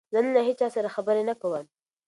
[0.13, 1.65] زه نن له هیچا سره خبرې نه کوم.